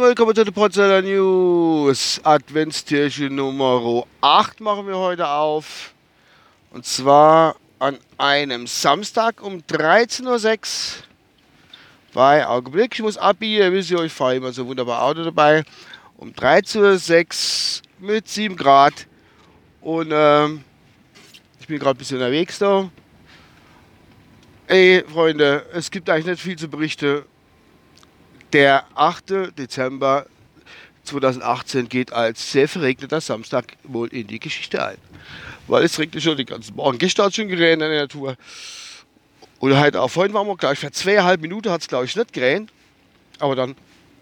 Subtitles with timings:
[0.00, 2.18] Willkommen zu den Potsdamer News.
[2.24, 5.92] Adventstürchen Nummer 8 machen wir heute auf.
[6.70, 11.04] Und zwar an einem Samstag um 13.06 Uhr.
[12.14, 15.64] Bei Augenblick, ich muss abbiegen, wisst ihr, ich fahre immer so wunderbar Auto dabei.
[16.16, 19.06] Um 13.06 Uhr mit 7 Grad.
[19.82, 20.64] Und ähm,
[21.60, 22.88] ich bin gerade ein bisschen unterwegs da.
[24.72, 27.24] Ey, Freunde, es gibt eigentlich nicht viel zu berichten.
[28.54, 29.58] Der 8.
[29.58, 30.24] Dezember
[31.04, 34.96] 2018 geht als sehr verregneter Samstag wohl in die Geschichte ein.
[35.66, 36.96] Weil es regnet schon den ganzen Morgen.
[36.96, 38.36] Gestern hat schon geregnet in der Natur.
[39.58, 42.32] Und halt auch vorhin waren wir gleich, für zweieinhalb Minuten hat es glaube ich nicht
[42.32, 42.70] geregnet.
[43.40, 43.76] Aber dann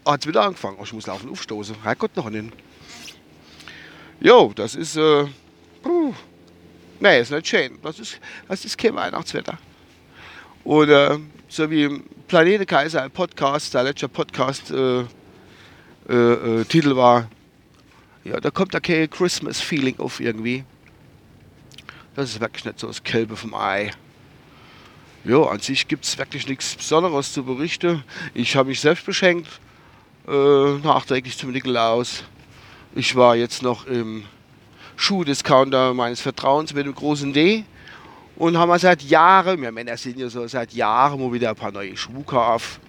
[0.04, 0.78] hat es wieder angefangen.
[0.80, 1.76] Oh, ich muss laufen aufstoßen.
[1.84, 2.50] Herrgott noch hin.
[4.18, 5.26] Jo, das ist, äh,
[5.80, 6.12] puh.
[6.98, 7.78] nee, ist nicht schön.
[7.84, 9.56] Das ist, das ist kein Weihnachtswetter.
[10.64, 15.00] Oder so wie Planete Kaiser ein Podcast, der letzte Podcast äh,
[16.08, 17.28] äh, äh, war,
[18.24, 20.64] ja, da kommt da kein Christmas-Feeling auf irgendwie.
[22.14, 23.90] Das ist wirklich nicht so das Kälbe vom Ei.
[25.24, 28.04] Ja, an sich gibt es wirklich nichts Besonderes zu berichten.
[28.34, 29.48] Ich habe mich selbst beschenkt,
[30.28, 32.24] äh, nachträglich zum Nikolaus.
[32.94, 34.24] Ich war jetzt noch im
[34.96, 37.64] Schuhdiscounter meines Vertrauens mit dem großen D
[38.40, 41.56] und haben wir seit Jahren, wir Männer sind ja so seit Jahren mal wieder ein
[41.56, 42.80] paar neue Schuhe gekauft.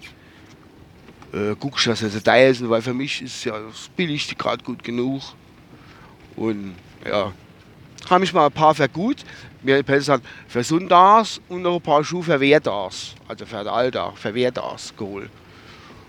[1.30, 4.82] Äh, guckst, dass sie teuer sind, weil für mich ist ja das billigste gerade gut
[4.82, 5.20] genug.
[6.36, 6.74] Und
[7.06, 7.34] ja,
[8.08, 9.26] habe ich mal ein paar für gut,
[9.60, 14.16] mir besser für Sonntags und noch ein paar Schuhe für Wertags, also für den Alltag,
[14.16, 15.28] für Wertags geholt.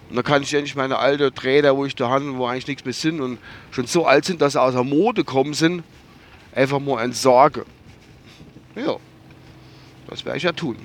[0.09, 2.85] Und dann kann ich endlich meine alten Träder, wo ich da habe, wo eigentlich nichts
[2.85, 3.39] mehr sind und
[3.71, 5.83] schon so alt sind, dass sie aus der Mode gekommen sind,
[6.55, 7.65] einfach mal entsorgen.
[8.77, 8.95] Ja.
[10.13, 10.77] Das werde ich ja tun.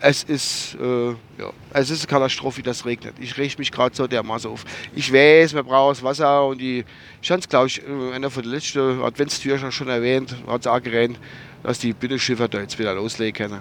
[0.00, 3.14] Es ist, äh, ja, es ist eine Katastrophe, das regnet.
[3.20, 4.64] Ich reg mich gerade so dermaßen auf.
[4.96, 6.84] Ich weiß, man braucht Wasser und die,
[7.22, 10.66] ich habe es, glaube ich, in einer von den letzten Adventstürchen schon erwähnt, hat es
[10.66, 11.20] auch gerannt,
[11.62, 13.60] dass die Binnenschiffe da jetzt wieder loslegen können.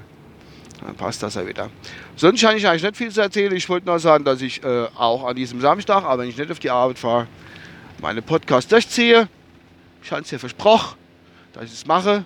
[0.84, 1.69] Dann passt das ja wieder.
[2.16, 3.56] Sonst habe ich eigentlich nicht viel zu erzählen.
[3.56, 6.52] Ich wollte nur sagen, dass ich äh, auch an diesem Samstag, aber wenn ich nicht
[6.52, 7.28] auf die Arbeit fahre,
[8.02, 9.30] meine Podcast durchziehe.
[10.03, 10.97] Ich habe es ja versprochen,
[11.53, 12.25] dass ich es mache.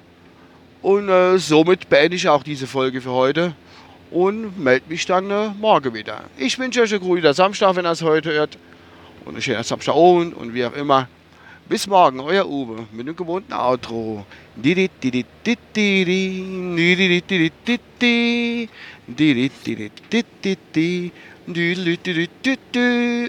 [0.81, 3.53] Und äh, somit beende ich auch diese Folge für heute
[4.11, 6.23] und melde mich dann äh, morgen wieder.
[6.37, 8.57] Ich wünsche euch einen guten Samstag, wenn ihr es heute hört.
[9.25, 11.07] Und einen schönen Samstagabend und wie auch immer.
[11.67, 14.25] Bis morgen, euer Uwe mit dem gewohnten Outro.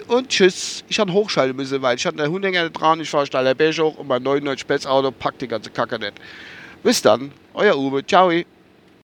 [0.06, 0.84] Und tschüss.
[0.88, 3.96] Ich hatte hochschalten müssen, weil ich hatte eine Hundhänger dran, ich fahre Staller Berg hoch
[3.96, 6.14] und mein 99 Spets Auto packt die ganze Kacke nicht.
[6.82, 8.04] Bis dann, euer Uwe.
[8.06, 8.30] Ciao.